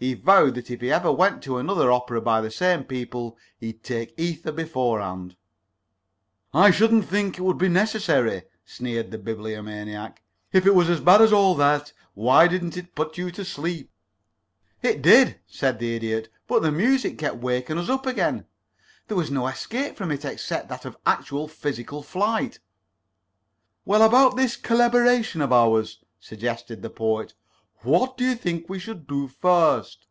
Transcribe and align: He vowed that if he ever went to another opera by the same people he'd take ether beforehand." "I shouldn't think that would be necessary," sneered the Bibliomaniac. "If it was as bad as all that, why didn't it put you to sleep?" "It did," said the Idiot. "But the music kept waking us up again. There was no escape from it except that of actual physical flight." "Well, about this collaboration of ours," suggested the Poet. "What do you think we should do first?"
He 0.00 0.14
vowed 0.14 0.54
that 0.54 0.70
if 0.70 0.80
he 0.80 0.90
ever 0.90 1.12
went 1.12 1.42
to 1.42 1.58
another 1.58 1.92
opera 1.92 2.22
by 2.22 2.40
the 2.40 2.50
same 2.50 2.84
people 2.84 3.36
he'd 3.58 3.84
take 3.84 4.18
ether 4.18 4.50
beforehand." 4.50 5.36
"I 6.54 6.70
shouldn't 6.70 7.04
think 7.04 7.36
that 7.36 7.42
would 7.42 7.58
be 7.58 7.68
necessary," 7.68 8.44
sneered 8.64 9.10
the 9.10 9.18
Bibliomaniac. 9.18 10.22
"If 10.54 10.64
it 10.64 10.74
was 10.74 10.88
as 10.88 11.00
bad 11.02 11.20
as 11.20 11.34
all 11.34 11.54
that, 11.56 11.92
why 12.14 12.48
didn't 12.48 12.78
it 12.78 12.94
put 12.94 13.18
you 13.18 13.30
to 13.30 13.44
sleep?" 13.44 13.90
"It 14.80 15.02
did," 15.02 15.38
said 15.46 15.78
the 15.78 15.94
Idiot. 15.94 16.30
"But 16.48 16.62
the 16.62 16.72
music 16.72 17.18
kept 17.18 17.36
waking 17.36 17.76
us 17.76 17.90
up 17.90 18.06
again. 18.06 18.46
There 19.08 19.18
was 19.18 19.30
no 19.30 19.48
escape 19.48 19.96
from 19.96 20.10
it 20.10 20.24
except 20.24 20.70
that 20.70 20.86
of 20.86 20.96
actual 21.04 21.46
physical 21.46 22.02
flight." 22.02 22.58
"Well, 23.84 24.00
about 24.00 24.34
this 24.34 24.56
collaboration 24.56 25.42
of 25.42 25.52
ours," 25.52 26.02
suggested 26.18 26.80
the 26.80 26.88
Poet. 26.88 27.34
"What 27.82 28.18
do 28.18 28.24
you 28.26 28.34
think 28.34 28.68
we 28.68 28.78
should 28.78 29.06
do 29.06 29.26
first?" 29.26 30.04